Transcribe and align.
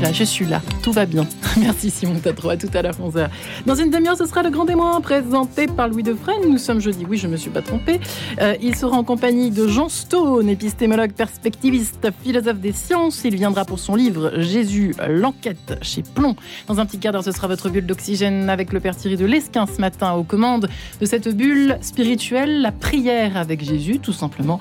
là, 0.00 0.12
je 0.12 0.24
suis 0.24 0.46
là, 0.46 0.62
tout 0.82 0.92
va 0.92 1.04
bien. 1.04 1.26
Merci 1.58 1.90
Simon 1.90 2.18
Tatro, 2.18 2.50
à 2.50 2.56
tout 2.56 2.70
à 2.72 2.82
l'heure 2.82 2.94
11h. 2.94 3.28
Dans 3.66 3.74
une 3.74 3.90
demi-heure, 3.90 4.16
ce 4.16 4.24
sera 4.26 4.42
le 4.42 4.50
grand 4.50 4.64
témoin 4.64 5.00
présenté 5.00 5.66
par 5.66 5.88
Louis 5.88 6.02
Defresne. 6.02 6.48
Nous 6.48 6.58
sommes 6.58 6.80
jeudi, 6.80 7.04
oui, 7.08 7.18
je 7.18 7.26
ne 7.26 7.32
me 7.32 7.36
suis 7.36 7.50
pas 7.50 7.60
trompée. 7.60 8.00
Euh, 8.40 8.54
il 8.62 8.74
sera 8.74 8.96
en 8.96 9.04
compagnie 9.04 9.50
de 9.50 9.68
Jean 9.68 9.88
Stone, 9.88 10.48
épistémologue, 10.48 11.12
perspectiviste, 11.12 12.08
philosophe 12.22 12.60
des 12.60 12.72
sciences. 12.72 13.22
Il 13.24 13.34
viendra 13.36 13.64
pour 13.64 13.78
son 13.78 13.94
livre 13.94 14.32
Jésus, 14.36 14.94
l'enquête 15.08 15.78
chez 15.82 16.02
Plomb. 16.02 16.36
Dans 16.66 16.80
un 16.80 16.86
petit 16.86 16.98
quart 16.98 17.12
d'heure, 17.12 17.24
ce 17.24 17.32
sera 17.32 17.46
votre 17.46 17.68
bulle 17.68 17.86
d'oxygène 17.86 18.48
avec 18.48 18.72
le 18.72 18.80
père 18.80 18.96
Thierry 18.96 19.16
de 19.16 19.26
Lesquin 19.26 19.66
ce 19.66 19.80
matin 19.80 20.12
aux 20.12 20.24
commandes 20.24 20.68
de 21.00 21.06
cette 21.06 21.28
bulle 21.36 21.78
spirituelle, 21.82 22.62
la 22.62 22.72
prière 22.72 23.36
avec 23.36 23.62
Jésus, 23.62 23.98
tout 23.98 24.12
simplement. 24.12 24.58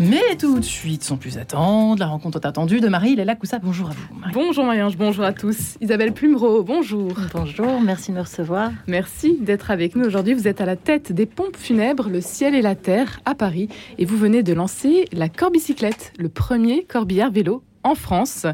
Mais 0.00 0.36
tout 0.38 0.58
de 0.58 0.64
suite, 0.64 1.04
sans 1.04 1.16
plus 1.16 1.36
attendre, 1.36 2.00
la 2.00 2.06
rencontre 2.06 2.40
attendue 2.42 2.80
de 2.80 2.88
Marie 2.88 3.16
Léla 3.16 3.34
Coussa. 3.34 3.58
Bonjour 3.58 3.90
à 3.90 3.92
vous. 3.92 4.18
Marie. 4.18 4.32
Bonjour 4.32 4.64
Bonjour 4.78 5.24
à 5.24 5.32
tous. 5.32 5.76
Isabelle 5.80 6.12
Plumereau, 6.12 6.62
bonjour. 6.62 7.12
Bonjour, 7.34 7.80
merci 7.80 8.12
de 8.12 8.16
me 8.16 8.22
recevoir. 8.22 8.70
Merci 8.86 9.36
d'être 9.40 9.72
avec 9.72 9.96
nous 9.96 10.04
aujourd'hui. 10.04 10.34
Vous 10.34 10.46
êtes 10.46 10.60
à 10.60 10.66
la 10.66 10.76
tête 10.76 11.10
des 11.10 11.26
pompes 11.26 11.56
funèbres 11.56 12.08
Le 12.08 12.20
Ciel 12.20 12.54
et 12.54 12.62
la 12.62 12.76
Terre 12.76 13.18
à 13.24 13.34
Paris 13.34 13.68
et 13.98 14.04
vous 14.04 14.16
venez 14.16 14.44
de 14.44 14.52
lancer 14.52 15.06
la 15.12 15.28
Corbicyclette, 15.28 16.12
le 16.16 16.28
premier 16.28 16.84
corbillard 16.84 17.32
vélo 17.32 17.64
en 17.82 17.96
France. 17.96 18.46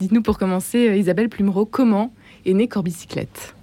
Dites-nous 0.00 0.22
pour 0.22 0.36
commencer, 0.36 0.96
Isabelle 0.98 1.28
Plumereau, 1.28 1.64
comment 1.64 2.12
est 2.44 2.54
née 2.54 2.66
Corbicyclette? 2.66 3.54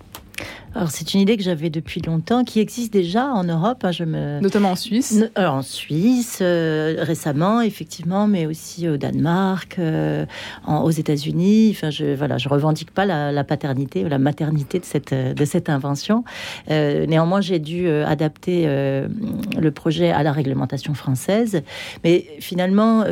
Alors 0.75 0.91
c'est 0.91 1.13
une 1.13 1.21
idée 1.21 1.37
que 1.37 1.43
j'avais 1.43 1.69
depuis 1.69 2.01
longtemps, 2.01 2.43
qui 2.43 2.59
existe 2.59 2.91
déjà 2.91 3.27
en 3.27 3.45
Europe. 3.45 3.85
Hein, 3.85 3.91
je 3.91 4.03
me... 4.03 4.41
Notamment 4.41 4.71
en 4.71 4.75
Suisse. 4.75 5.23
Euh, 5.37 5.47
en 5.47 5.61
Suisse, 5.61 6.39
euh, 6.41 6.97
récemment, 6.99 7.61
effectivement, 7.61 8.27
mais 8.27 8.45
aussi 8.45 8.89
au 8.89 8.97
Danemark, 8.97 9.77
euh, 9.79 10.25
en, 10.65 10.81
aux 10.81 10.91
États-Unis. 10.91 11.69
Enfin, 11.71 11.91
je 11.91 12.13
voilà, 12.13 12.37
je 12.37 12.49
revendique 12.49 12.91
pas 12.91 13.05
la, 13.05 13.31
la, 13.31 13.45
paternité 13.45 14.03
ou 14.03 14.09
la 14.09 14.17
maternité 14.17 14.79
de 14.79 14.85
cette 14.85 15.13
de 15.13 15.45
cette 15.45 15.69
invention. 15.69 16.25
néanmoins, 16.69 17.39
j'ai 17.39 17.59
dû 17.59 17.89
adapter 17.89 18.65
le 18.65 19.69
projet 19.69 20.11
à 20.11 20.23
la 20.23 20.33
réglementation 20.33 20.93
française, 20.93 21.61
mais 22.03 22.25
finalement. 22.39 23.05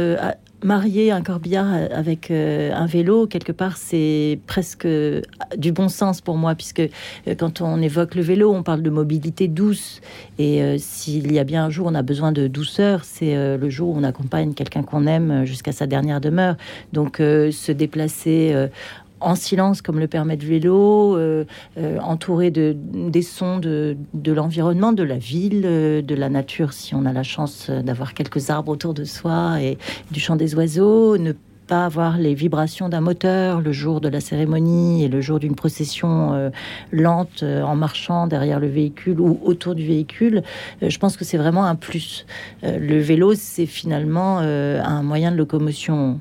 Marier 0.64 1.12
un 1.12 1.22
corbillard 1.22 1.68
avec 1.92 2.32
un 2.32 2.86
vélo, 2.86 3.28
quelque 3.28 3.52
part, 3.52 3.78
c'est 3.78 4.40
presque 4.48 4.88
du 5.58 5.72
bon 5.72 5.90
sens 5.90 6.22
pour 6.22 6.38
moi, 6.38 6.56
puisque 6.56 6.84
quand 7.38 7.62
on 7.62 7.82
évoque 7.82 8.16
le 8.16 8.22
vélo, 8.22 8.54
on 8.54 8.64
parle 8.64 8.82
de 8.82 8.90
mobilité 8.90 9.48
douce. 9.48 10.02
Et 10.40 10.62
euh, 10.62 10.78
s'il 10.78 11.32
y 11.32 11.40
a 11.40 11.44
bien 11.44 11.66
un 11.66 11.70
jour 11.70 11.88
où 11.88 11.90
on 11.90 11.96
a 11.96 12.02
besoin 12.02 12.32
de 12.32 12.48
douceur, 12.48 13.04
c'est 13.04 13.36
euh, 13.36 13.58
le 13.58 13.70
jour 13.70 13.90
où 13.90 13.98
on 13.98 14.04
accompagne 14.04 14.54
quelqu'un 14.54 14.84
qu'on 14.84 15.06
aime 15.08 15.46
jusqu'à 15.46 15.72
sa 15.72 15.88
dernière 15.88 16.22
demeure. 16.22 16.56
Donc 16.92 17.20
euh, 17.20 17.52
se 17.52 17.72
déplacer 17.72 18.54
en 19.24 19.36
silence 19.36 19.82
comme 19.82 20.00
le 20.00 20.08
permet 20.08 20.36
le 20.36 20.46
vélo, 20.46 21.18
entouré 22.02 22.52
de, 22.52 22.76
des 22.76 23.22
sons 23.22 23.58
de, 23.58 23.98
de 24.14 24.32
l'environnement, 24.32 24.94
de 24.94 25.04
la 25.04 25.18
ville, 25.18 25.62
de 25.62 26.16
la 26.16 26.30
nature, 26.30 26.74
si 26.74 26.96
on 26.96 27.06
a 27.06 27.14
la 27.14 27.24
chance 27.24 27.70
d'avoir 27.70 28.14
quelques 28.14 28.50
arbres 28.50 28.72
autour 28.72 28.94
de 28.94 29.04
soi 29.04 29.62
et 29.62 29.78
du 30.12 30.20
chant 30.20 30.36
des 30.36 30.56
oiseaux, 30.56 31.18
ne 31.18 31.34
pas 31.68 31.86
avoir 31.86 32.18
les 32.18 32.34
vibrations 32.34 32.90
d'un 32.90 33.02
moteur 33.02 33.62
le 33.62 33.72
jour 33.72 34.02
de 34.02 34.10
la 34.10 34.20
cérémonie 34.20 35.04
et 35.04 35.08
le 35.08 35.22
jour 35.22 35.40
d'une 35.40 35.56
procession 35.56 36.34
euh, 36.34 36.50
lente 36.92 37.44
euh, 37.44 37.62
en 37.62 37.76
marchant 37.76 38.28
derrière 38.28 38.60
le 38.60 38.68
véhicule 38.68 39.20
ou 39.20 39.40
autour 39.44 39.76
du 39.76 39.86
véhicule, 39.86 40.44
euh, 40.82 40.90
je 40.90 41.00
pense 41.00 41.18
que 41.18 41.26
c'est 41.26 41.38
vraiment 41.38 41.66
un 41.66 41.76
plus. 41.76 42.26
le 42.64 43.00
vélo, 43.00 43.34
c'est 43.36 43.66
finalement 43.66 44.40
un 44.40 45.04
moyen 45.04 45.32
de 45.32 45.38
locomotion 45.38 46.20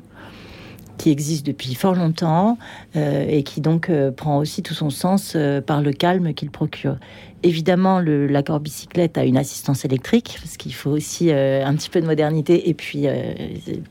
qui 1.02 1.10
existe 1.10 1.44
depuis 1.44 1.74
fort 1.74 1.94
longtemps 1.94 2.58
et 2.94 3.42
qui 3.42 3.60
donc 3.60 3.90
prend 4.16 4.38
aussi 4.38 4.62
tout 4.62 4.74
son 4.74 4.90
sens 4.90 5.36
par 5.66 5.82
le 5.82 5.92
calme 5.92 6.32
qu'il 6.32 6.50
procure. 6.50 6.96
Évidemment, 7.44 7.98
le, 7.98 8.28
la 8.28 8.42
bicyclette 8.42 9.18
a 9.18 9.24
une 9.24 9.36
assistance 9.36 9.84
électrique, 9.84 10.38
parce 10.40 10.56
qu'il 10.56 10.72
faut 10.74 10.90
aussi 10.90 11.30
euh, 11.30 11.66
un 11.66 11.74
petit 11.74 11.90
peu 11.90 12.00
de 12.00 12.06
modernité. 12.06 12.68
Et 12.68 12.74
puis, 12.74 13.02
euh, 13.06 13.32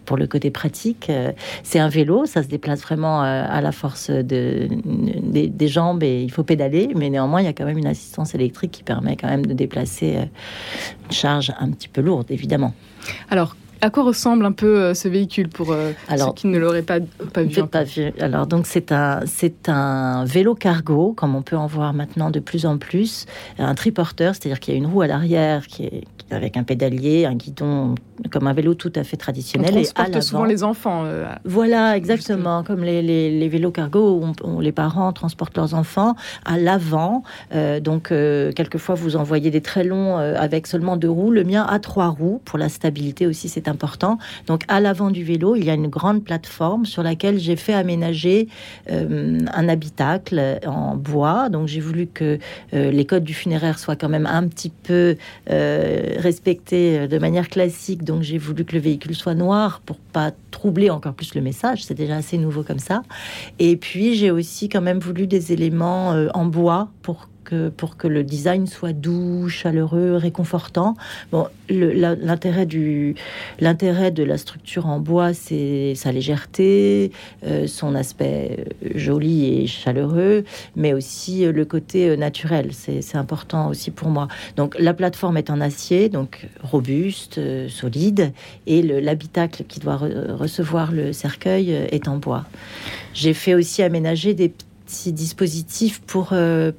pour 0.05 0.15
le 0.15 0.25
côté 0.25 0.51
pratique, 0.51 1.09
euh, 1.09 1.33
c'est 1.61 1.79
un 1.79 1.89
vélo, 1.89 2.25
ça 2.25 2.43
se 2.43 2.47
déplace 2.47 2.81
vraiment 2.81 3.21
à 3.21 3.59
la 3.59 3.73
force 3.73 4.09
de, 4.09 4.69
des, 4.71 5.67
jambes 5.67 6.01
et 6.03 6.23
il 6.23 6.31
faut 6.31 6.43
pédaler. 6.43 6.91
Mais 6.95 7.09
néanmoins, 7.09 7.41
il 7.41 7.45
y 7.45 7.49
a 7.49 7.53
quand 7.53 7.65
même 7.65 7.77
une 7.77 7.87
assistance 7.87 8.33
électrique 8.35 8.71
qui 8.71 8.83
permet 8.83 9.17
quand 9.17 9.27
même 9.27 9.45
de 9.45 9.53
déplacer 9.53 10.15
une 11.05 11.11
charge 11.11 11.51
un 11.59 11.71
petit 11.71 11.89
peu 11.89 11.99
lourde, 11.99 12.27
évidemment. 12.31 12.73
Alors, 13.29 13.57
à 13.81 13.89
quoi 13.89 14.03
ressemble 14.03 14.45
un 14.45 14.51
peu 14.51 14.79
euh, 14.79 14.93
ce 14.93 15.07
véhicule 15.07 15.49
pour 15.49 15.71
euh, 15.71 15.91
Alors, 16.07 16.29
ceux 16.29 16.33
qui 16.33 16.47
ne 16.47 16.57
l'auraient 16.57 16.83
pas, 16.83 16.99
pas 17.33 17.43
vu, 17.43 17.63
pas 17.67 17.83
vu 17.83 18.13
Alors, 18.19 18.47
donc, 18.47 18.67
c'est 18.67 18.91
un, 18.91 19.21
c'est 19.25 19.69
un 19.69 20.23
vélo 20.25 20.55
cargo, 20.55 21.13
comme 21.13 21.35
on 21.35 21.41
peut 21.41 21.57
en 21.57 21.67
voir 21.67 21.93
maintenant 21.93 22.29
de 22.29 22.39
plus 22.39 22.65
en 22.65 22.77
plus. 22.77 23.25
Un 23.57 23.75
triporteur, 23.75 24.35
c'est-à-dire 24.35 24.59
qu'il 24.59 24.73
y 24.73 24.77
a 24.77 24.77
une 24.77 24.85
roue 24.85 25.01
à 25.01 25.07
l'arrière 25.07 25.67
qui 25.67 25.85
est, 25.85 26.03
avec 26.29 26.57
un 26.57 26.63
pédalier, 26.63 27.25
un 27.25 27.35
guidon, 27.35 27.95
comme 28.29 28.47
un 28.47 28.53
vélo 28.53 28.73
tout 28.73 28.91
à 28.95 29.03
fait 29.03 29.17
traditionnel. 29.17 29.69
On 29.71 29.73
transporte 29.73 30.15
et 30.15 30.21
souvent 30.21 30.45
les 30.45 30.63
enfants. 30.63 31.03
Euh, 31.05 31.25
voilà, 31.45 31.97
exactement. 31.97 32.63
Comme 32.63 32.83
les, 32.83 33.01
les, 33.01 33.49
vélos 33.49 33.71
cargo 33.71 34.21
où, 34.43 34.61
les 34.61 34.71
parents 34.71 35.11
transportent 35.13 35.57
leurs 35.57 35.73
enfants 35.73 36.15
à 36.45 36.57
l'avant. 36.57 37.23
donc, 37.81 38.09
quelquefois, 38.09 38.95
vous 38.95 39.15
envoyez 39.15 39.51
des 39.51 39.61
très 39.61 39.83
longs 39.83 40.17
avec 40.17 40.67
seulement 40.67 40.97
deux 40.97 41.09
roues. 41.09 41.31
Le 41.31 41.43
mien 41.43 41.65
a 41.67 41.79
trois 41.79 42.07
roues 42.07 42.41
pour 42.45 42.57
la 42.57 42.69
stabilité 42.69 43.27
aussi. 43.27 43.49
C'est 43.49 43.67
important. 43.67 44.17
Donc 44.47 44.63
à 44.67 44.79
l'avant 44.79 45.11
du 45.11 45.23
vélo, 45.23 45.55
il 45.55 45.65
y 45.65 45.69
a 45.69 45.73
une 45.73 45.87
grande 45.87 46.23
plateforme 46.23 46.85
sur 46.85 47.03
laquelle 47.03 47.39
j'ai 47.39 47.55
fait 47.55 47.73
aménager 47.73 48.47
euh, 48.89 49.39
un 49.53 49.69
habitacle 49.69 50.59
en 50.65 50.95
bois. 50.95 51.49
Donc 51.49 51.67
j'ai 51.67 51.79
voulu 51.79 52.07
que 52.07 52.39
euh, 52.73 52.91
les 52.91 53.05
codes 53.05 53.23
du 53.23 53.33
funéraire 53.33 53.79
soient 53.79 53.95
quand 53.95 54.09
même 54.09 54.25
un 54.25 54.47
petit 54.47 54.69
peu 54.69 55.15
euh, 55.49 56.15
respectés 56.17 57.07
de 57.07 57.17
manière 57.17 57.49
classique. 57.49 58.03
Donc 58.03 58.10
j'ai 58.19 58.37
voulu 58.37 58.65
que 58.65 58.73
le 58.73 58.81
véhicule 58.81 59.15
soit 59.15 59.35
noir 59.35 59.81
pour 59.85 59.97
pas 59.97 60.31
troubler 60.51 60.89
encore 60.89 61.13
plus 61.13 61.35
le 61.35 61.41
message. 61.41 61.85
C'est 61.85 61.93
déjà 61.93 62.17
assez 62.17 62.37
nouveau 62.37 62.63
comme 62.63 62.79
ça. 62.79 63.03
Et 63.59 63.77
puis 63.77 64.15
j'ai 64.15 64.31
aussi 64.31 64.69
quand 64.69 64.81
même 64.81 64.99
voulu 64.99 65.27
des 65.27 65.53
éléments 65.53 66.09
en 66.33 66.45
bois 66.45 66.89
pour 67.01 67.29
pour 67.77 67.97
que 67.97 68.07
le 68.07 68.23
design 68.23 68.67
soit 68.67 68.93
doux, 68.93 69.49
chaleureux, 69.49 70.15
réconfortant. 70.15 70.95
Bon, 71.31 71.47
l'intérêt 71.69 72.65
de 72.65 74.23
la 74.23 74.37
structure 74.37 74.87
en 74.87 74.99
bois, 74.99 75.33
c'est 75.33 75.93
sa 75.95 76.11
légèreté, 76.11 77.11
euh, 77.45 77.67
son 77.67 77.95
aspect 77.95 78.65
euh, 78.83 78.89
joli 78.95 79.45
et 79.45 79.67
chaleureux, 79.67 80.43
mais 80.75 80.93
aussi 80.93 81.45
euh, 81.45 81.51
le 81.51 81.65
côté 81.65 82.15
naturel. 82.17 82.71
C'est 82.73 83.15
important 83.15 83.69
aussi 83.69 83.91
pour 83.91 84.09
moi. 84.09 84.27
Donc 84.55 84.77
la 84.79 84.93
plateforme 84.93 85.37
est 85.37 85.49
en 85.49 85.61
acier, 85.61 86.09
donc 86.09 86.47
robuste, 86.61 87.39
solide, 87.69 88.33
et 88.67 88.81
l'habitacle 88.81 89.63
qui 89.67 89.79
doit 89.79 89.97
recevoir 89.97 90.91
le 90.91 91.13
cercueil 91.13 91.71
est 91.71 92.07
en 92.07 92.17
bois. 92.17 92.45
J'ai 93.13 93.33
fait 93.33 93.53
aussi 93.53 93.83
aménager 93.83 94.33
des 94.33 94.51
dispositif 94.51 94.70
pour, 96.07 96.29
euh, 96.31 96.71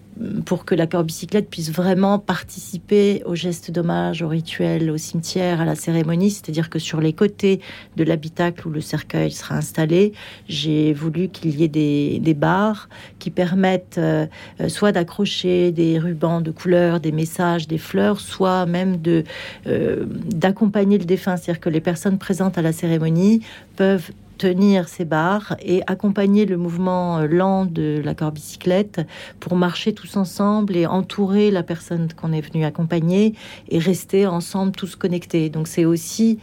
pour 0.45 0.65
que 0.65 0.75
la 0.75 0.87
bicyclette 0.87 1.49
puisse 1.49 1.71
vraiment 1.71 2.19
participer 2.19 3.23
au 3.25 3.35
geste 3.35 3.71
d'hommage, 3.71 4.23
au 4.23 4.29
rituel, 4.29 4.91
au 4.91 4.97
cimetière, 4.97 5.61
à 5.61 5.65
la 5.65 5.75
cérémonie. 5.75 6.31
C'est-à-dire 6.31 6.71
que 6.71 6.79
sur 6.79 7.01
les 7.01 7.13
côtés 7.13 7.61
de 7.97 8.05
l'habitacle 8.05 8.69
où 8.69 8.71
le 8.71 8.81
cercueil 8.81 9.31
sera 9.31 9.57
installé, 9.57 10.13
j'ai 10.49 10.93
voulu 10.93 11.29
qu'il 11.29 11.59
y 11.59 11.65
ait 11.65 11.69
des, 11.69 12.19
des 12.21 12.35
barres 12.35 12.89
qui 13.19 13.31
permettent 13.31 13.99
euh, 13.99 14.27
soit 14.69 14.93
d'accrocher 14.93 15.73
des 15.73 15.99
rubans 15.99 16.41
de 16.41 16.51
couleur, 16.51 17.01
des 17.01 17.13
messages, 17.13 17.67
des 17.67 17.79
fleurs, 17.79 18.21
soit 18.21 18.67
même 18.67 19.01
de 19.01 19.25
euh, 19.67 20.05
d'accompagner 20.07 20.99
le 20.99 21.05
défunt. 21.05 21.37
C'est-à-dire 21.37 21.61
que 21.61 21.71
les 21.71 21.81
personnes 21.81 22.19
présentes 22.19 22.59
à 22.59 22.63
la 22.63 22.73
cérémonie 22.73 23.41
peuvent 23.77 24.11
tenir 24.39 24.89
ces 24.89 25.05
barres 25.05 25.57
et 25.63 25.83
accompagner 25.87 26.47
le 26.47 26.57
mouvement 26.57 27.19
euh, 27.19 27.27
lent 27.27 27.67
de 27.67 28.03
la 28.05 28.15
bicyclette 28.31 29.01
pour 29.41 29.57
marcher 29.57 29.93
tous 29.93 30.17
ensemble 30.17 30.77
et 30.77 30.87
entourer 30.87 31.51
la 31.51 31.63
personne 31.63 32.09
qu'on 32.15 32.33
est 32.33 32.41
venu 32.41 32.65
accompagner 32.65 33.35
et 33.69 33.79
rester 33.79 34.27
ensemble 34.27 34.73
tous 34.73 34.97
connectés. 34.97 35.49
Donc 35.49 35.69
c'est 35.69 35.85
aussi 35.85 36.39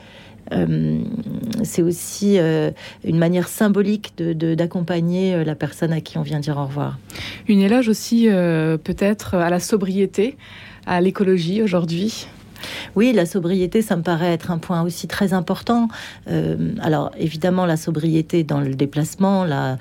euh, 0.52 1.00
c'est 1.64 1.84
aussi 1.84 2.40
euh, 2.40 2.72
une 3.04 3.18
manière 3.18 3.48
symbolique 3.48 4.14
d'accompagner 4.18 5.38
de, 5.38 5.44
la 5.44 5.56
personne 5.56 5.94
à 5.94 6.02
qui 6.02 6.18
on 6.18 6.24
vient 6.24 6.40
dire 6.40 6.58
au 6.58 6.66
revoir. 6.66 6.98
Une 7.48 7.62
éloge 7.62 7.88
aussi 7.88 8.28
peut-être 8.28 9.36
à 9.36 9.50
la 9.50 9.60
sobriété, 9.60 10.38
à 10.86 11.02
l'écologie 11.02 11.62
aujourd'hui 11.62 12.28
Oui, 12.96 13.14
la 13.14 13.26
sobriété, 13.26 13.82
ça 13.82 13.96
me 13.96 14.02
paraît 14.02 14.34
être 14.34 14.52
un 14.52 14.58
point 14.58 14.82
aussi 14.82 15.08
très 15.08 15.34
important. 15.34 15.88
alors 16.82 17.12
évidemment, 17.18 17.66
la 17.66 17.78
sobriété 17.78 18.44
dans 18.44 18.62
le 18.62 18.76
déplacement, 18.76 19.44
la, 19.44 19.78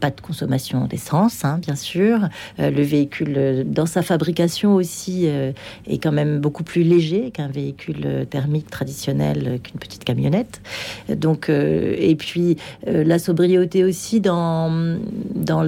pas 0.00 0.10
de 0.10 0.20
consommation 0.20 0.86
d'essence, 0.86 1.44
hein, 1.44 1.58
bien 1.60 1.76
sûr. 1.76 2.28
le 2.58 2.82
véhicule, 2.82 3.64
dans 3.66 3.86
sa 3.86 4.02
fabrication 4.02 4.74
aussi, 4.74 5.26
est 5.26 6.02
quand 6.02 6.12
même 6.12 6.40
beaucoup 6.40 6.64
plus 6.64 6.82
léger 6.82 7.30
qu'un 7.30 7.48
véhicule 7.48 8.26
thermique 8.30 8.70
traditionnel, 8.70 9.60
qu'une 9.62 9.78
petite 9.80 10.04
camionnette. 10.04 10.60
Donc, 11.08 11.48
et 11.48 12.16
puis 12.16 12.56
la 12.86 13.18
sobriété 13.18 13.84
aussi 13.84 14.20
dans, 14.20 14.98
dans, 15.34 15.62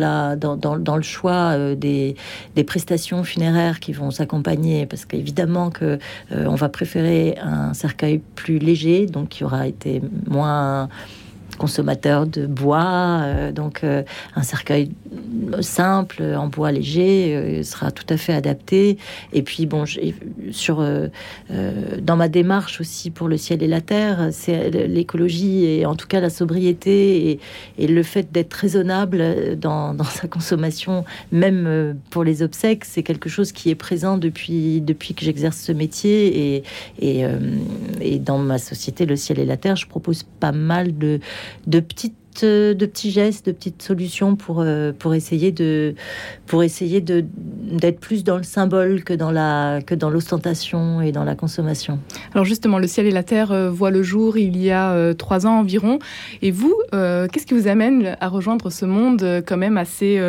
le 0.97 1.03
choix 1.03 1.53
euh, 1.53 1.75
des, 1.75 2.17
des, 2.55 2.65
prestations 2.65 3.25
funéraires 3.25 3.81
qui 3.81 3.93
vont 3.93 4.11
s'accompagner, 4.11 4.87
parce 4.87 5.05
qu'évidemment 5.05 5.71
que 5.71 5.99
euh, 6.33 6.47
on 6.47 6.55
va 6.55 6.69
préférer 6.69 7.37
un 7.43 7.75
cercueil 7.75 8.21
plus 8.35 8.59
léger, 8.59 9.07
donc 9.07 9.31
qui 9.31 9.45
aura 9.45 9.67
été 9.67 10.01
moins 10.29 10.89
consommateur 11.61 12.27
de 12.27 12.47
bois, 12.47 13.21
euh, 13.23 13.53
donc 13.53 13.85
euh, 13.85 14.03
un 14.35 14.43
cercueil 14.43 14.93
simple 15.61 16.23
en 16.23 16.49
bois 16.49 16.73
léger 16.73 17.35
euh, 17.35 17.63
sera 17.63 17.91
tout 17.91 18.07
à 18.09 18.17
fait 18.17 18.33
adapté. 18.33 18.99
Et 19.33 19.43
puis 19.43 19.67
bon, 19.67 19.85
sur 20.51 20.87
dans 22.01 22.17
ma 22.17 22.29
démarche 22.29 22.81
aussi 22.81 23.11
pour 23.11 23.29
le 23.29 23.37
ciel 23.37 23.63
et 23.63 23.67
la 23.67 23.81
terre, 23.81 24.29
c'est 24.33 24.71
l'écologie 24.71 25.65
et 25.65 25.87
en 25.87 25.95
tout 25.95 26.07
cas 26.07 26.21
la 26.21 26.31
sobriété 26.31 27.31
et, 27.31 27.41
et 27.79 27.87
le 27.87 28.03
fait 28.03 28.33
d'être 28.33 28.55
raisonnable 28.55 29.59
dans, 29.59 29.95
dans, 29.95 30.05
sa 30.05 30.29
consommation, 30.29 31.05
même 31.33 31.97
pour 32.11 32.25
les 32.25 32.43
obsèques, 32.43 32.85
c'est 32.85 33.03
quelque 33.03 33.29
chose 33.29 33.53
qui 33.53 33.71
est 33.71 33.75
présent 33.75 34.19
depuis 34.19 34.81
depuis 34.81 35.15
que 35.15 35.25
j'exerce 35.25 35.59
ce 35.59 35.73
métier 35.73 36.57
et, 36.57 36.63
et, 37.01 37.25
et 38.01 38.19
dans 38.19 38.39
ma 38.39 38.59
société, 38.59 39.07
le 39.07 39.17
ciel 39.17 39.39
et 39.39 39.47
la 39.47 39.57
terre, 39.57 39.77
je 39.77 39.87
propose 39.87 40.25
pas 40.41 40.53
mal 40.53 40.97
de 40.97 41.21
de 41.67 41.81
petites 41.81 42.20
de 42.43 42.87
petits 42.87 43.11
gestes, 43.11 43.47
de 43.47 43.53
petites 43.53 43.83
solutions 43.83 44.37
pour, 44.37 44.61
euh, 44.61 44.93
pour 44.97 45.15
essayer 45.15 45.53
de 45.53 45.95
pour 46.47 46.63
essayer 46.63 47.01
de 47.01 47.25
d'être 47.35 48.01
plus 48.01 48.25
dans 48.25 48.37
le 48.37 48.43
symbole 48.43 49.05
que 49.05 49.15
dans 49.15 49.31
la 49.31 49.81
que 49.85 49.95
dans 49.95 50.11
l'ostentation 50.11 51.01
et 51.01 51.13
dans 51.13 51.25
la 51.25 51.35
consommation. 51.35 51.99
Alors 52.35 52.45
justement, 52.45 52.79
le 52.79 52.87
ciel 52.87 53.07
et 53.07 53.11
la 53.11 53.23
terre 53.23 53.53
euh, 53.53 53.71
voient 53.71 53.91
le 53.91 54.03
jour 54.03 54.39
il 54.39 54.57
y 54.57 54.71
a 54.71 54.93
euh, 54.93 55.15
trois 55.15 55.47
ans 55.47 55.59
environ. 55.59 55.99
Et 56.43 56.51
vous, 56.51 56.75
qu'est-ce 56.93 57.47
qui 57.47 57.55
vous 57.55 57.69
amène 57.69 58.17
à 58.21 58.29
rejoindre 58.29 58.71
ce 58.71 58.85
monde 58.85 59.43
quand 59.47 59.57
même 59.57 59.77
assez 59.77 60.21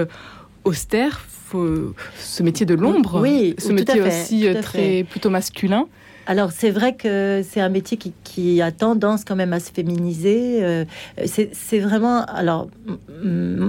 austère, 0.64 1.26
ce 1.52 2.44
métier 2.44 2.66
de 2.66 2.74
l'ombre, 2.74 3.20
oui, 3.22 3.56
ce 3.58 3.72
métier 3.72 4.02
aussi 4.02 4.48
très 4.62 5.04
plutôt 5.04 5.30
masculin 5.30 5.88
alors 6.28 6.52
c'est 6.52 6.70
vrai 6.72 6.96
que 6.96 7.42
c'est 7.48 7.62
un 7.62 7.70
métier 7.70 7.98
qui, 7.98 8.62
a 8.62 8.72
tendance 8.72 9.26
quand 9.26 9.36
même 9.36 9.54
à 9.54 9.60
se 9.60 9.72
féminiser. 9.72 10.64
Euh, 10.64 10.86
c'est 11.26 11.80
vraiment, 11.80 12.24
alors 12.26 12.70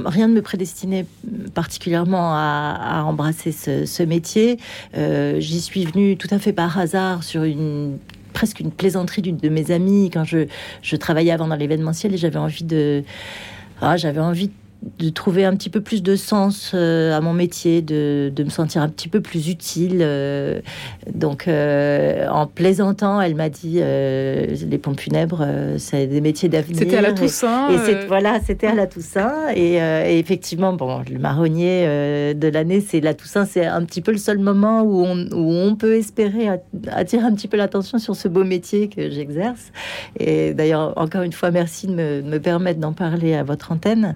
rien 0.05 0.29
ne 0.29 0.35
me 0.35 0.43
prédestinait 0.43 1.07
particulièrement 1.55 2.33
à, 2.35 3.03
embrasser 3.05 3.53
ce, 3.53 4.03
métier. 4.03 4.59
Euh, 4.97 5.41
j'y 5.41 5.61
suis 5.61 5.85
venue 5.85 6.17
tout 6.17 6.29
à 6.31 6.39
fait 6.39 6.53
par 6.53 6.79
hasard 6.79 7.23
sur 7.23 7.43
une 7.45 7.99
presque 8.33 8.61
une 8.61 8.71
plaisanterie 8.71 9.21
d'une 9.21 9.37
de 9.37 9.49
mes 9.51 9.71
amies 9.71 10.09
quand 10.11 10.25
je, 10.25 10.47
je 10.81 10.97
travaillais 10.97 11.33
avant 11.33 11.49
dans 11.49 11.57
l'événementiel 11.57 12.15
et 12.15 12.17
j'avais 12.17 12.39
envie 12.39 12.65
de 12.65 13.05
ah, 13.83 13.97
j'avais 13.97 14.21
envie 14.21 14.51
de 14.99 15.11
trouver 15.11 15.45
un 15.45 15.55
petit 15.55 15.71
peu 15.71 15.81
plus 15.81 16.03
de 16.03 16.17
sens 16.17 16.73
euh, 16.75 17.17
à 17.17 17.21
mon 17.21 17.33
métier, 17.33 17.83
de, 17.83 18.33
de, 18.35 18.45
me 18.45 18.51
sentir 18.51 18.83
un 18.83 18.89
petit 18.89 19.09
peu 19.09 19.21
plus 19.21 19.49
utile. 19.49 19.99
Euh, 20.01 20.61
donc, 21.13 21.47
euh, 21.47 22.27
en 22.29 22.47
plaisantant, 22.47 23.21
elle 23.21 23.35
m'a 23.35 23.49
dit 23.49 23.81
les 23.81 24.79
pompes 24.79 25.01
funèbres, 25.01 25.47
c'est 25.79 26.07
des 26.07 26.21
métiers 26.21 26.49
d'avenir. 26.49 26.79
C'était 26.79 26.97
à 26.97 27.03
la 27.03 27.13
Toussaint. 27.13 27.71
Et, 27.71 28.07
voilà, 28.07 28.41
c'était 28.45 28.67
à 28.67 28.75
la 28.75 28.87
Toussaint. 28.87 29.53
Et, 29.55 29.77
effectivement, 30.19 30.73
bon, 30.73 31.03
le 31.11 31.19
marronnier 31.19 31.85
de 32.35 32.49
l'année, 32.49 32.81
c'est 32.81 33.01
la 33.01 33.15
Toussaint. 33.15 33.45
C'est 33.45 33.67
un 33.67 33.85
petit 33.85 34.01
peu 34.01 34.13
le 34.13 34.19
seul 34.19 34.39
moment 34.39 34.83
où 34.83 35.05
on, 35.05 35.27
où 35.33 35.53
on 35.53 35.77
peut 35.77 35.95
espérer 35.95 36.49
attirer 36.91 37.25
un 37.25 37.35
petit 37.35 37.49
peu 37.49 37.57
l'attention 37.57 37.99
sur 37.99 38.17
ce 38.17 38.29
beau 38.29 38.45
métier 38.45 38.89
que 38.89 39.11
j'exerce. 39.11 39.73
Et 40.19 40.55
d'ailleurs, 40.55 40.93
encore 40.97 41.23
une 41.23 41.33
fois, 41.33 41.51
merci 41.51 41.87
de 41.87 41.95
me, 41.95 42.23
de 42.23 42.29
me 42.29 42.39
permettre 42.39 42.81
d'en 42.81 42.93
parler 42.93 43.35
à 43.35 43.45
votre 43.45 43.73
antenne. 43.73 44.15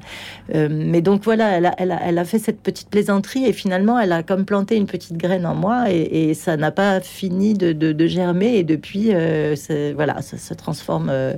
Euh, 0.56 0.68
mais 0.70 1.00
donc 1.00 1.22
voilà, 1.24 1.72
elle 1.78 2.18
a, 2.18 2.24
fait 2.24 2.38
cette 2.38 2.60
petite 2.60 2.88
plaisanterie 2.88 3.44
et 3.44 3.52
finalement, 3.52 3.98
elle 3.98 4.12
a 4.12 4.22
comme 4.22 4.44
planté 4.44 4.76
une 4.76 4.86
petite 4.86 5.16
graine 5.16 5.46
en 5.46 5.54
moi 5.54 5.90
et, 5.90 6.34
ça 6.34 6.56
n'a 6.56 6.70
pas 6.70 7.00
fini 7.00 7.54
de, 7.54 8.06
germer. 8.06 8.56
Et 8.56 8.64
depuis, 8.64 9.10
euh, 9.12 9.54
voilà, 9.94 10.22
ça 10.22 10.38
se 10.38 10.54
transforme 10.54 11.10
euh, 11.10 11.34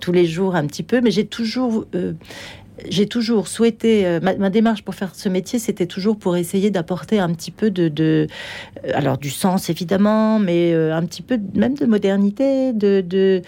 tous 0.00 0.12
les 0.12 0.26
jours 0.26 0.54
un 0.56 0.66
petit 0.66 0.82
peu. 0.82 1.00
Mais 1.00 1.10
j'ai 1.10 1.26
toujours 1.26 1.86
j'ai 2.88 3.06
toujours 3.06 3.48
souhaité, 3.48 4.06
euh, 4.06 4.20
ma, 4.20 4.50
démarche 4.50 4.82
pour 4.82 4.94
faire 4.94 5.14
ce 5.14 5.28
métier, 5.28 5.58
c'était 5.58 5.86
toujours 5.86 6.16
pour 6.16 6.36
essayer 6.36 6.70
d'apporter 6.70 7.18
un 7.18 7.32
petit 7.32 7.50
peu 7.50 7.70
de, 7.70 7.90
euh, 8.00 8.26
alors 8.94 9.18
du 9.18 9.30
sens 9.30 9.70
évidemment, 9.70 10.38
mais 10.38 10.72
euh, 10.72 10.94
un 10.94 11.04
petit 11.04 11.22
peu 11.22 11.38
même 11.54 11.74
de 11.74 11.86
modernité. 11.86 12.72
De, 12.72 13.42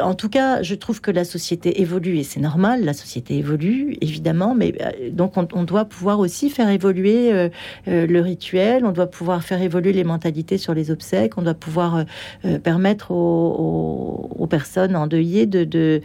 en 0.00 0.14
tout 0.14 0.28
cas, 0.28 0.62
je 0.62 0.74
trouve 0.74 1.00
que 1.00 1.10
la 1.10 1.24
société 1.24 1.80
évolue 1.80 2.18
et 2.18 2.22
c'est 2.22 2.40
normal, 2.40 2.84
la 2.84 2.92
société 2.92 3.36
évolue 3.36 3.96
évidemment, 4.00 4.54
mais 4.54 4.74
donc 5.10 5.34
on, 5.36 5.64
doit 5.64 5.84
pouvoir 5.84 6.18
aussi 6.18 6.50
faire 6.50 6.68
évoluer 6.68 7.48
le 7.86 8.20
rituel, 8.20 8.84
on 8.84 8.92
doit 8.92 9.06
pouvoir 9.06 9.42
faire 9.42 9.62
évoluer 9.62 9.92
les 9.92 10.04
mentalités 10.04 10.58
sur 10.58 10.74
les 10.74 10.90
obsèques, 10.90 11.38
on 11.38 11.42
doit 11.42 11.54
pouvoir 11.54 12.04
permettre 12.62 13.10
aux, 13.12 14.46
personnes 14.50 14.94
endeuillées 14.94 15.46
de, 15.46 15.64
de, 15.64 16.02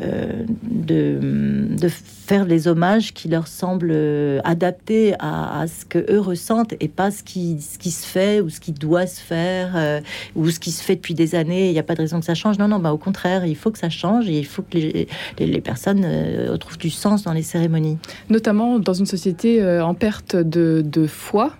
de 0.00 1.88
faire 2.02 2.44
les 2.44 2.68
hommages 2.68 3.12
qui 3.12 3.28
leur 3.28 3.48
semblent 3.48 3.90
euh, 3.92 4.40
adaptés 4.44 5.14
à, 5.18 5.64
ce 5.66 5.84
que 5.84 5.98
eux 6.10 6.20
ressentent 6.20 6.74
et 6.80 6.88
pas 6.88 7.10
ce 7.10 7.22
qui, 7.22 7.60
ce 7.60 7.78
qui 7.78 7.90
se 7.90 8.06
fait 8.06 8.40
ou 8.40 8.48
ce 8.48 8.60
qui 8.60 8.72
doit 8.72 9.06
se 9.06 9.20
faire 9.20 9.72
euh, 9.74 10.00
ou 10.36 10.48
ce 10.50 10.60
qui 10.60 10.70
se 10.70 10.82
fait 10.82 10.96
depuis 10.96 11.14
des 11.14 11.34
années. 11.34 11.68
Il 11.68 11.72
n'y 11.72 11.78
a 11.78 11.82
pas 11.82 11.94
de 11.94 12.00
raison 12.00 12.20
que 12.20 12.24
ça 12.24 12.34
change. 12.34 12.58
Non, 12.58 12.68
non, 12.68 12.78
bah, 12.78 12.92
au 12.92 12.98
contraire, 12.98 13.44
il 13.44 13.56
faut 13.56 13.70
que 13.70 13.78
ça 13.78 13.90
change 13.90 14.28
et 14.28 14.38
il 14.38 14.46
faut 14.46 14.62
que 14.62 14.78
les, 14.78 15.08
les, 15.38 15.60
personnes 15.60 16.04
euh, 16.04 16.52
retrouvent 16.52 16.78
du 16.78 16.90
sens 16.90 17.24
dans 17.24 17.32
les 17.32 17.42
cérémonies. 17.42 17.98
Notamment 18.30 18.78
dans 18.78 18.94
une 18.94 19.06
société 19.06 19.62
en 19.80 19.94
perte 19.94 20.36
de, 20.36 20.82
de 20.84 21.06
foi. 21.06 21.52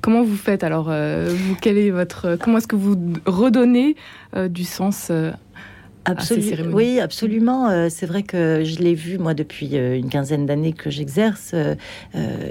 Comment 0.00 0.22
vous 0.22 0.36
faites 0.36 0.64
alors 0.64 0.92
quel 1.60 1.78
est 1.78 1.90
votre, 1.90 2.36
Comment 2.40 2.58
est-ce 2.58 2.68
que 2.68 2.76
vous 2.76 2.96
redonnez 3.26 3.96
du 4.48 4.64
sens 4.64 5.10
Absolument. 6.04 6.74
Oui, 6.74 7.00
absolument. 7.00 7.68
Euh, 7.68 7.88
c'est 7.88 8.06
vrai 8.06 8.22
que 8.22 8.62
je 8.64 8.78
l'ai 8.78 8.94
vu 8.94 9.18
moi 9.18 9.34
depuis 9.34 9.70
euh, 9.74 9.96
une 9.96 10.08
quinzaine 10.08 10.44
d'années 10.44 10.72
que 10.72 10.90
j'exerce, 10.90 11.52
euh, 11.54 11.74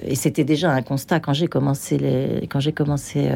et 0.05 0.15
c'était 0.15 0.43
déjà 0.43 0.71
un 0.71 0.81
constat 0.81 1.19
quand 1.19 1.33
j'ai 1.33 1.47
commencé 1.47 1.97
les, 1.97 2.47
quand 2.47 2.59
j'ai 2.59 2.71
commencé 2.71 3.29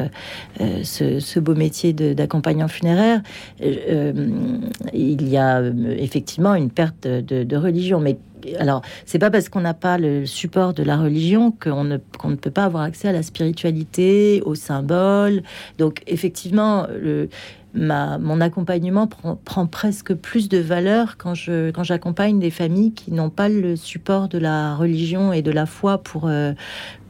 ce, 0.58 1.38
beau 1.38 1.54
métier 1.54 1.92
d'accompagnant 1.92 2.68
funéraire. 2.68 3.22
il 3.60 5.28
y 5.28 5.36
a 5.36 5.62
effectivement 5.96 6.54
une 6.54 6.70
perte 6.70 7.06
de, 7.06 7.56
religion, 7.56 8.00
mais 8.00 8.18
alors, 8.58 8.82
c'est 9.04 9.18
pas 9.18 9.30
parce 9.30 9.48
qu'on 9.48 9.60
n'a 9.60 9.74
pas 9.74 9.98
le 9.98 10.24
support 10.24 10.72
de 10.72 10.82
la 10.82 10.96
religion 10.96 11.50
qu'on 11.50 11.84
ne, 11.84 11.98
qu'on 12.18 12.28
ne 12.30 12.36
peut 12.36 12.50
pas 12.50 12.64
avoir 12.64 12.84
accès 12.84 13.08
à 13.08 13.12
la 13.12 13.22
spiritualité, 13.22 14.42
aux 14.44 14.54
symboles. 14.54 15.42
Donc, 15.78 16.02
effectivement, 16.06 16.86
le, 17.00 17.28
mon 17.74 18.40
accompagnement 18.40 19.06
prend, 19.06 19.66
presque 19.66 20.14
plus 20.14 20.48
de 20.48 20.58
valeur 20.58 21.16
quand 21.18 21.34
je 21.34 21.70
quand 21.70 21.84
j'accompagne 21.84 22.38
des 22.38 22.50
familles 22.50 22.92
qui 22.92 23.12
n'ont 23.12 23.30
pas 23.30 23.48
le 23.48 23.76
support 23.76 24.28
de 24.28 24.38
la 24.38 24.74
religion 24.74 25.32
et 25.32 25.42
de 25.42 25.50
la 25.50 25.66
foi 25.66 25.98
pour 25.98 26.26
euh, 26.28 26.52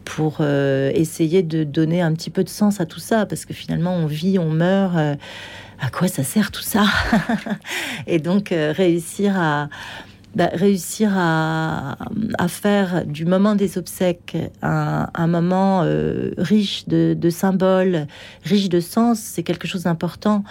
pour 0.05 0.39
euh, 0.41 0.91
essayer 0.95 1.43
de 1.43 1.65
donner 1.65 2.01
un 2.01 2.13
petit 2.13 2.31
peu 2.31 2.43
de 2.43 2.49
sens 2.49 2.81
à 2.81 2.87
tout 2.87 3.01
ça. 3.01 3.27
Parce 3.27 3.45
que 3.45 3.55
finalement 3.55 3.95
on 3.95 4.07
vit 4.07 4.39
on 4.39 4.51
meurt 4.51 4.97
euh, 4.97 5.15
à 5.81 5.91
quoi 5.91 6.09
ça 6.09 6.25
sert 6.25 6.51
tout 6.51 6.63
ça? 6.63 6.85
Et 8.07 8.19
donc 8.19 8.49
réussir 8.51 9.39
à 9.39 9.69
bah, 10.39 10.51
réussir 10.53 11.11
à, 11.19 11.97
faire 12.47 13.05
du 13.05 13.25
moment 13.25 13.57
des 13.57 13.77
obsèques 13.77 14.37
un, 14.63 15.27
moment 15.27 15.83
euh, 15.83 16.31
riche 16.39 16.87
de, 16.87 17.17
de, 17.19 17.29
symboles, 17.29 18.07
riche 18.45 18.69
de 18.69 18.79
sens, 18.79 19.19
c'est 19.19 19.43
quelque 19.43 19.67
chose 19.67 19.83
d'important 19.83 20.45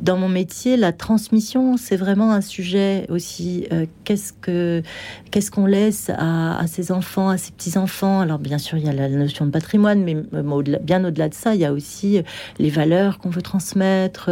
dans 0.00 0.16
mon 0.16 0.28
métier, 0.28 0.76
la 0.76 0.92
transmission, 0.92 1.76
c'est 1.76 1.96
vraiment 1.96 2.32
un 2.32 2.40
sujet 2.40 3.06
aussi. 3.08 3.66
Euh, 3.72 3.86
qu'est-ce 4.04 4.32
que 4.32 4.82
qu'est-ce 5.30 5.50
qu'on 5.50 5.66
laisse 5.66 6.10
à, 6.16 6.66
ses 6.66 6.92
enfants, 6.92 7.28
à 7.28 7.38
ses 7.38 7.52
petits 7.52 7.78
enfants 7.78 8.20
Alors 8.20 8.38
bien 8.38 8.58
sûr, 8.58 8.78
il 8.78 8.84
y 8.84 8.88
a 8.88 8.92
la 8.92 9.08
notion 9.08 9.46
de 9.46 9.50
patrimoine, 9.50 10.02
mais 10.02 10.16
euh, 10.34 10.62
bien 10.82 11.04
au-delà 11.04 11.28
de 11.28 11.34
ça, 11.34 11.54
il 11.54 11.60
y 11.60 11.64
a 11.64 11.72
aussi 11.72 12.18
euh, 12.18 12.22
les 12.58 12.70
valeurs 12.70 13.18
qu'on 13.18 13.30
veut 13.30 13.42
transmettre, 13.42 14.30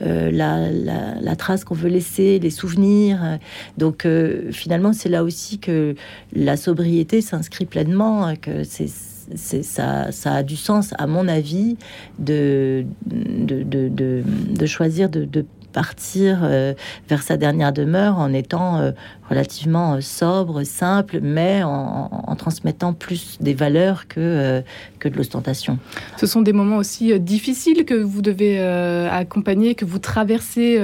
la, 0.00 0.70
la, 0.70 1.36
trace 1.36 1.64
qu'on 1.64 1.74
veut 1.74 1.88
laisser, 1.88 2.38
les 2.38 2.50
souvenirs. 2.50 3.38
Donc 3.78 4.06
finalement, 4.50 4.92
c'est 4.92 5.08
là 5.08 5.24
aussi 5.24 5.58
que 5.58 5.94
la 6.32 6.56
sobriété 6.56 7.20
s'inscrit 7.20 7.66
pleinement, 7.66 8.34
que 8.36 8.64
c'est 8.64 8.88
ça, 9.36 10.12
ça, 10.12 10.32
a 10.34 10.42
du 10.42 10.56
sens, 10.56 10.94
à 10.98 11.06
mon 11.06 11.28
avis, 11.28 11.76
de, 12.18 12.84
de, 13.06 13.62
de, 13.62 14.22
de 14.24 14.66
choisir 14.66 15.08
de, 15.08 15.44
partir 15.70 16.40
euh, 16.42 16.74
vers 17.08 17.22
sa 17.22 17.36
dernière 17.36 17.72
demeure 17.72 18.18
en 18.18 18.32
étant 18.32 18.78
euh, 18.78 18.90
relativement 19.28 19.94
euh, 19.94 20.00
sobre, 20.00 20.64
simple, 20.64 21.20
mais 21.22 21.62
en, 21.62 22.08
transmettant 22.36 22.94
plus 22.94 23.36
des 23.40 23.52
valeurs 23.52 24.08
que, 24.08 24.62
que 24.98 25.08
de 25.08 25.16
l'ostentation. 25.16 25.78
Ce 26.16 26.26
sont 26.26 26.40
des 26.40 26.54
moments 26.54 26.78
aussi 26.78 27.18
difficiles 27.20 27.84
que 27.84 27.94
vous 27.94 28.22
devez 28.22 28.58
accompagner, 28.58 29.74
que 29.74 29.84
vous 29.84 29.98
traversez. 29.98 30.80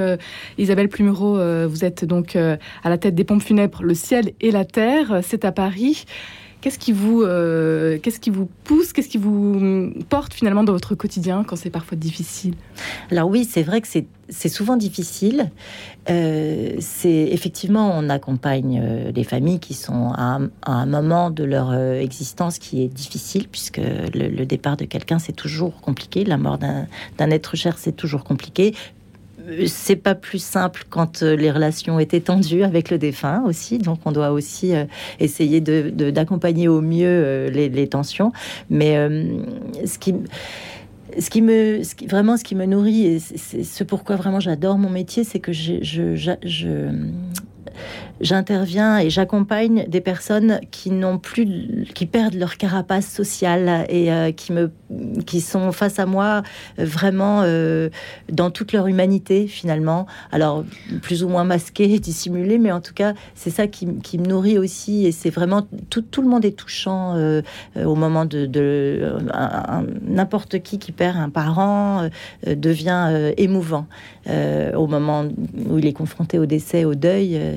Isabelle 0.59 0.87
Plumereau, 0.87 1.39
vous 1.67 1.83
êtes 1.83 2.05
donc 2.05 2.35
à 2.35 2.59
la 2.89 2.97
tête 2.99 3.15
des 3.15 3.23
pompes 3.23 3.41
funèbres 3.41 3.81
Le 3.81 3.95
ciel 3.95 4.33
et 4.39 4.51
la 4.51 4.65
terre, 4.65 5.21
c'est 5.23 5.45
à 5.45 5.51
Paris. 5.51 6.05
Qu'est-ce 6.67 6.79
qui 6.79 6.91
vous, 6.91 7.21
euh, 7.21 7.97
qu'est-ce 7.97 8.19
qui 8.19 8.29
vous 8.29 8.49
pousse, 8.65 8.91
qu'est-ce 8.91 9.07
qui 9.07 9.17
vous 9.17 9.93
porte 10.09 10.33
finalement 10.33 10.65
dans 10.65 10.73
votre 10.73 10.95
quotidien 10.95 11.45
quand 11.47 11.55
c'est 11.55 11.69
parfois 11.69 11.97
difficile? 11.97 12.55
Alors 13.09 13.29
oui, 13.29 13.47
c'est 13.49 13.63
vrai 13.63 13.79
que 13.79 13.87
c'est 13.87 14.49
souvent 14.49 14.75
difficile. 14.75 15.49
Euh, 16.09 16.75
c'est 16.81 17.29
effectivement, 17.31 17.97
on 17.97 18.09
accompagne 18.09 18.81
euh, 18.83 19.13
les 19.13 19.23
familles 19.23 19.61
qui 19.61 19.75
sont 19.75 20.11
à 20.13 20.41
un, 20.65 20.85
moment 20.85 21.29
de 21.29 21.45
leur 21.45 21.73
existence 21.73 22.59
qui 22.59 22.83
est 22.83 22.89
difficile, 22.89 23.47
puisque 23.47 23.79
le 24.13 24.43
départ 24.43 24.75
de 24.75 24.83
quelqu'un 24.83 25.19
c'est 25.19 25.31
toujours 25.31 25.79
compliqué, 25.79 26.25
la 26.25 26.35
mort 26.35 26.57
d'un 26.57 27.31
être 27.31 27.55
cher 27.55 27.77
c'est 27.77 27.95
toujours 27.95 28.25
compliqué 28.25 28.75
c'est 29.67 29.95
pas 29.95 30.15
plus 30.15 30.41
simple 30.41 30.83
quand 30.89 31.23
euh, 31.23 31.35
les 31.35 31.51
relations 31.51 31.99
étaient 31.99 32.19
tendues 32.19 32.63
avec 32.63 32.89
le 32.89 32.97
défunt 32.97 33.43
aussi. 33.45 33.77
Donc, 33.77 33.99
on 34.05 34.11
doit 34.11 34.31
aussi 34.31 34.75
euh, 34.75 34.85
essayer 35.19 35.61
d'accompagner 35.61 36.67
au 36.67 36.81
mieux 36.81 37.07
euh, 37.07 37.49
les, 37.49 37.87
tensions. 37.87 38.33
Mais 38.69 38.95
ce 39.85 39.97
qui 39.97 40.13
ce 41.19 41.29
qui 41.29 41.41
me, 41.41 41.81
vraiment, 42.07 42.35
ce 42.35 42.43
qui 42.43 42.53
me 42.53 42.65
nourrit, 42.65 43.05
et 43.05 43.19
c'est 43.19 43.63
ce 43.63 43.83
pourquoi 43.83 44.17
vraiment 44.17 44.41
j'adore 44.41 44.77
mon 44.77 44.89
métier, 44.89 45.23
c'est 45.23 45.39
que 45.39 45.53
je, 45.53 46.35
j'interviens 48.21 48.99
et 48.99 49.09
j'accompagne 49.09 49.85
des 49.87 50.01
personnes 50.01 50.59
qui 50.71 50.91
n'ont 50.91 51.17
plus, 51.17 51.85
qui 51.93 52.05
perdent 52.05 52.35
leur 52.35 52.57
carapace 52.57 53.07
sociale 53.07 53.85
et 53.89 54.11
euh, 54.11 54.31
qui 54.31 54.51
me, 54.51 54.71
qui 55.25 55.41
sont 55.41 55.71
face 55.71 55.99
à 55.99 56.05
moi 56.05 56.43
euh, 56.79 56.85
vraiment 56.85 57.41
euh, 57.43 57.89
dans 58.31 58.51
toute 58.51 58.73
leur 58.73 58.87
humanité 58.87 59.47
finalement. 59.47 60.07
Alors 60.31 60.63
plus 61.01 61.23
ou 61.23 61.29
moins 61.29 61.43
masqués, 61.43 61.99
dissimulés, 61.99 62.57
mais 62.57 62.71
en 62.71 62.81
tout 62.81 62.93
cas 62.93 63.13
c'est 63.35 63.49
ça 63.49 63.67
qui, 63.67 63.87
me 63.87 64.25
nourrit 64.25 64.57
aussi 64.57 65.05
et 65.05 65.11
c'est 65.11 65.29
vraiment 65.29 65.67
tout, 65.89 66.01
tout, 66.01 66.21
le 66.21 66.27
monde 66.27 66.45
est 66.45 66.57
touchant 66.57 67.15
au 67.75 67.95
moment 67.95 68.25
de, 68.25 68.45
de 68.45 69.17
n'importe 70.01 70.59
qui 70.59 70.79
qui 70.79 70.91
perd 70.91 71.17
un 71.17 71.29
parent 71.29 72.09
devient 72.45 73.31
émouvant 73.37 73.85
au 74.27 74.87
moment 74.87 75.25
où 75.69 75.77
il 75.77 75.85
est 75.85 75.93
confronté 75.93 76.39
au 76.39 76.45
décès, 76.45 76.85
au 76.85 76.95
deuil 76.95 77.56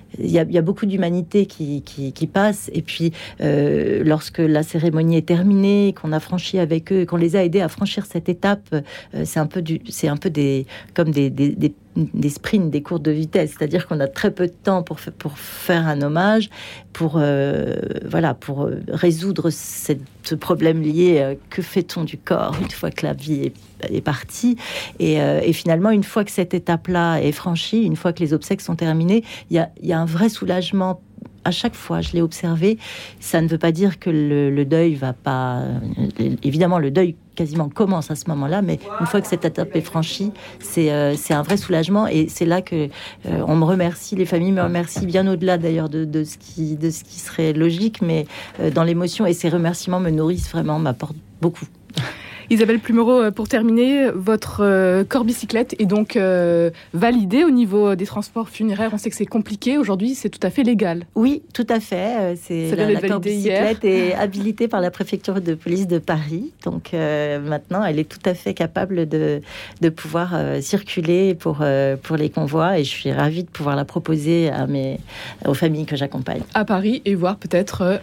il 0.19 0.29
y, 0.29 0.39
a, 0.39 0.61
beaucoup 0.61 0.85
d'humanité 0.85 1.45
qui, 1.45 1.81
qui, 1.81 2.27
passe. 2.27 2.69
Et 2.73 2.81
puis, 2.81 3.13
euh, 3.41 4.03
lorsque 4.03 4.39
la 4.39 4.63
cérémonie 4.63 5.17
est 5.17 5.25
terminée, 5.25 5.93
qu'on 5.99 6.11
a 6.11 6.19
franchi 6.19 6.59
avec 6.59 6.91
eux, 6.91 7.05
qu'on 7.05 7.17
les 7.17 7.35
a 7.35 7.43
aidés 7.43 7.61
à 7.61 7.69
franchir 7.69 8.05
cette 8.05 8.29
étape, 8.29 8.67
euh, 8.73 8.81
c'est 9.25 9.39
un 9.39 9.47
peu 9.47 9.61
du, 9.61 9.81
c'est 9.89 10.07
un 10.07 10.17
peu 10.17 10.29
des, 10.29 10.65
comme 10.93 11.11
des, 11.11 11.29
des, 11.29 11.49
des 11.49 11.73
des 11.93 12.29
sprints, 12.29 12.71
des 12.71 12.81
courses 12.81 13.01
de 13.01 13.11
vitesse, 13.11 13.55
c'est-à-dire 13.57 13.85
qu'on 13.85 13.99
a 13.99 14.07
très 14.07 14.31
peu 14.31 14.47
de 14.47 14.53
temps 14.53 14.81
pour, 14.81 14.97
pour 15.17 15.37
faire 15.37 15.85
un 15.89 16.01
hommage, 16.01 16.49
pour, 16.93 17.15
euh, 17.17 17.75
voilà, 18.05 18.33
pour 18.33 18.69
résoudre 18.87 19.49
ce 19.49 20.35
problème 20.35 20.81
lié 20.81 21.37
que 21.49 21.61
fait-on 21.61 22.05
du 22.05 22.17
corps 22.17 22.55
une 22.61 22.71
fois 22.71 22.91
que 22.91 23.05
la 23.05 23.11
vie 23.11 23.51
est, 23.91 24.01
partie. 24.01 24.55
Et, 24.99 25.15
et, 25.15 25.51
finalement, 25.51 25.89
une 25.89 26.05
fois 26.05 26.23
que 26.23 26.31
cette 26.31 26.53
étape-là 26.53 27.17
est 27.17 27.33
franchie, 27.33 27.81
une 27.81 27.97
fois 27.97 28.13
que 28.13 28.19
les 28.21 28.31
obsèques 28.31 28.61
sont 28.61 28.75
terminées, 28.75 29.25
il 29.49 29.57
y 29.57 29.59
a, 29.59 29.69
y 29.83 29.91
a 29.91 29.99
un 30.01 30.05
vrai 30.05 30.29
soulagement 30.29 31.01
à 31.43 31.51
chaque 31.51 31.73
fois, 31.73 32.01
je 32.01 32.11
l'ai 32.13 32.21
observé. 32.21 32.77
Ça 33.19 33.41
ne 33.41 33.47
veut 33.47 33.57
pas 33.57 33.71
dire 33.71 33.99
que 33.99 34.09
le, 34.09 34.63
deuil 34.63 34.95
va 34.95 35.13
pas. 35.13 35.61
Euh, 35.61 36.35
évidemment, 36.43 36.77
le 36.77 36.91
deuil 36.91 37.15
quasiment 37.35 37.69
commence 37.69 38.11
à 38.11 38.15
ce 38.15 38.29
moment-là, 38.29 38.61
mais 38.61 38.79
une 38.99 39.07
fois 39.07 39.21
que 39.21 39.27
cette 39.27 39.45
étape 39.45 39.75
est 39.75 39.81
franchie, 39.81 40.31
c'est 40.59 40.91
euh, 40.91 41.15
un 41.31 41.41
vrai 41.41 41.57
soulagement 41.57 42.05
et 42.05 42.27
c'est 42.29 42.45
là 42.45 42.61
que 42.61 42.89
euh, 43.25 43.43
on 43.47 43.55
me 43.55 43.63
remercie, 43.63 44.15
les 44.15 44.25
familles 44.25 44.51
me 44.51 44.61
remercient 44.61 45.05
bien 45.05 45.25
au-delà 45.27 45.57
d'ailleurs 45.57 45.89
de, 45.89 46.05
de, 46.05 46.23
ce 46.23 46.37
qui, 46.37 46.75
de 46.75 46.91
ce 46.91 47.03
qui 47.03 47.19
serait 47.19 47.53
logique, 47.53 48.01
mais 48.01 48.27
dans 48.75 48.83
l'émotion 48.83 49.25
et 49.25 49.33
ces 49.33 49.49
remerciements 49.49 49.99
me 49.99 50.11
nourrissent 50.11 50.51
vraiment, 50.51 50.77
m'apportent 50.77 51.15
beaucoup. 51.41 51.65
Isabelle 52.51 52.79
Plumereau, 52.79 53.21
euh, 53.21 53.31
pour 53.31 53.47
terminer, 53.47 54.09
votre 54.13 54.59
euh, 54.61 55.05
corps 55.05 55.23
bicyclette 55.23 55.73
est 55.79 55.85
donc 55.85 56.17
euh, 56.17 56.69
validé 56.93 57.45
au 57.45 57.49
niveau 57.49 57.95
des 57.95 58.05
transports 58.05 58.49
funéraires. 58.49 58.89
On 58.91 58.97
sait 58.97 59.09
que 59.09 59.15
c'est 59.15 59.25
compliqué. 59.25 59.77
Aujourd'hui, 59.77 60.15
c'est 60.15 60.27
tout 60.27 60.45
à 60.45 60.49
fait 60.49 60.63
légal. 60.63 61.05
Oui, 61.15 61.43
tout 61.53 61.65
à 61.69 61.79
fait. 61.79 62.35
C'est 62.35 62.75
la, 62.75 62.91
la 62.91 62.99
corps 63.07 63.21
bicyclette 63.21 63.85
est 63.85 64.13
habilitée 64.15 64.67
par 64.67 64.81
la 64.81 64.91
préfecture 64.91 65.39
de 65.39 65.53
police 65.55 65.87
de 65.87 65.97
Paris. 65.97 66.51
Donc 66.65 66.91
maintenant, 66.91 67.85
elle 67.85 67.99
est 67.99 68.09
tout 68.09 68.19
à 68.25 68.33
fait 68.33 68.53
capable 68.53 69.07
de, 69.07 69.39
de 69.79 69.89
pouvoir 69.89 70.35
circuler 70.59 71.35
pour, 71.35 71.63
pour 72.03 72.17
les 72.17 72.29
convois. 72.29 72.79
Et 72.79 72.83
je 72.83 72.89
suis 72.89 73.13
ravie 73.13 73.45
de 73.45 73.49
pouvoir 73.49 73.77
la 73.77 73.85
proposer 73.85 74.49
à 74.49 74.67
mes, 74.67 74.99
aux 75.47 75.53
familles 75.53 75.85
que 75.85 75.95
j'accompagne. 75.95 76.41
À 76.53 76.65
Paris 76.65 77.01
et 77.05 77.15
voir 77.15 77.37
peut-être 77.37 78.01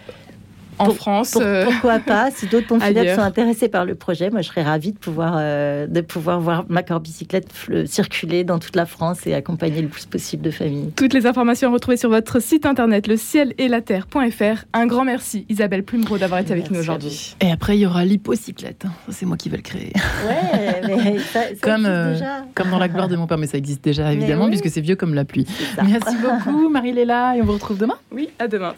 en 0.79 0.91
France. 0.91 1.37
Euh, 1.39 1.65
pourquoi 1.65 1.99
pas 1.99 2.31
Si 2.31 2.47
d'autres 2.47 2.67
pompes 2.67 2.81
funèbres 2.81 3.15
sont 3.15 3.21
intéressés 3.21 3.69
par 3.69 3.85
le 3.85 3.95
projet, 3.95 4.29
moi 4.29 4.41
je 4.41 4.47
serais 4.47 4.63
ravie 4.63 4.93
de 4.93 4.97
pouvoir, 4.97 5.35
euh, 5.37 5.87
de 5.87 6.01
pouvoir 6.01 6.39
voir 6.39 6.65
ma 6.69 6.81
bicyclette 6.81 7.47
circuler 7.85 8.43
dans 8.43 8.57
toute 8.59 8.75
la 8.75 8.85
France 8.85 9.27
et 9.27 9.33
accompagner 9.33 9.81
le 9.81 9.87
plus 9.87 10.05
possible 10.05 10.41
de 10.41 10.51
familles. 10.51 10.91
Toutes 10.95 11.13
les 11.13 11.27
informations 11.27 11.71
retrouvées 11.71 11.97
sur 11.97 12.09
votre 12.09 12.41
site 12.41 12.65
internet 12.65 13.07
le 13.07 13.17
ciel 13.17 13.53
et 13.57 13.67
la 13.67 13.81
terre.fr. 13.81 14.65
Un 14.73 14.87
grand 14.87 15.05
merci 15.05 15.45
Isabelle 15.49 15.83
Plumereau 15.83 16.17
d'avoir 16.17 16.39
été 16.39 16.53
avec 16.53 16.71
nous 16.71 16.79
aujourd'hui. 16.79 17.35
Et 17.41 17.51
après 17.51 17.77
il 17.77 17.81
y 17.81 17.85
aura 17.85 18.05
l'hypocyclette. 18.05 18.85
Hein. 18.85 18.91
C'est 19.09 19.25
moi 19.25 19.37
qui 19.37 19.49
vais 19.49 19.57
le 19.57 19.63
créer. 19.63 19.93
Ouais, 20.27 20.81
mais 20.87 21.19
ça, 21.19 21.41
comme, 21.61 21.85
euh, 21.85 22.17
comme 22.55 22.69
dans 22.69 22.79
la 22.79 22.87
gloire 22.87 23.07
de 23.07 23.15
mon 23.15 23.27
père, 23.27 23.37
mais 23.37 23.47
ça 23.47 23.57
existe 23.57 23.83
déjà 23.83 24.11
évidemment 24.11 24.47
puisque 24.47 24.69
c'est 24.69 24.81
vieux 24.81 24.95
comme 24.95 25.13
la 25.13 25.25
pluie. 25.25 25.45
Merci 25.83 26.15
beaucoup 26.17 26.69
Marie-Léla 26.69 27.35
et 27.37 27.41
on 27.41 27.45
vous 27.45 27.53
retrouve 27.53 27.77
demain. 27.77 27.97
Oui, 28.11 28.29
à 28.39 28.47
demain. 28.47 28.73